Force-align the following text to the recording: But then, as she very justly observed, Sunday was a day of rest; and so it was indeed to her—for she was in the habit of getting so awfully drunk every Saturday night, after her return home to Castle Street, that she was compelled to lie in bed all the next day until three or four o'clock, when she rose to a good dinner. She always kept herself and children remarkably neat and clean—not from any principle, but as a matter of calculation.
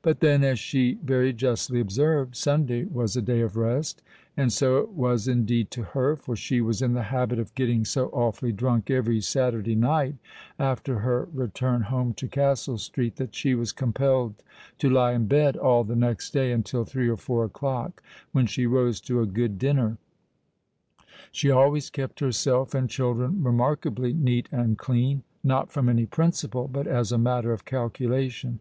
But 0.00 0.20
then, 0.20 0.42
as 0.44 0.58
she 0.58 0.98
very 1.04 1.30
justly 1.34 1.78
observed, 1.78 2.34
Sunday 2.36 2.84
was 2.86 3.18
a 3.18 3.20
day 3.20 3.42
of 3.42 3.54
rest; 3.54 4.00
and 4.34 4.50
so 4.50 4.78
it 4.78 4.92
was 4.92 5.28
indeed 5.28 5.70
to 5.72 5.82
her—for 5.82 6.34
she 6.36 6.62
was 6.62 6.80
in 6.80 6.94
the 6.94 7.02
habit 7.12 7.38
of 7.38 7.54
getting 7.54 7.84
so 7.84 8.06
awfully 8.06 8.50
drunk 8.50 8.90
every 8.90 9.20
Saturday 9.20 9.74
night, 9.74 10.14
after 10.58 11.00
her 11.00 11.28
return 11.34 11.82
home 11.82 12.14
to 12.14 12.28
Castle 12.28 12.78
Street, 12.78 13.16
that 13.16 13.34
she 13.34 13.54
was 13.54 13.72
compelled 13.72 14.42
to 14.78 14.88
lie 14.88 15.12
in 15.12 15.26
bed 15.26 15.54
all 15.54 15.84
the 15.84 15.94
next 15.94 16.30
day 16.30 16.50
until 16.50 16.86
three 16.86 17.10
or 17.10 17.18
four 17.18 17.44
o'clock, 17.44 18.02
when 18.32 18.46
she 18.46 18.64
rose 18.66 19.02
to 19.02 19.20
a 19.20 19.26
good 19.26 19.58
dinner. 19.58 19.98
She 21.30 21.50
always 21.50 21.90
kept 21.90 22.20
herself 22.20 22.74
and 22.74 22.88
children 22.88 23.42
remarkably 23.44 24.14
neat 24.14 24.48
and 24.50 24.78
clean—not 24.78 25.70
from 25.70 25.90
any 25.90 26.06
principle, 26.06 26.68
but 26.68 26.86
as 26.86 27.12
a 27.12 27.18
matter 27.18 27.52
of 27.52 27.66
calculation. 27.66 28.60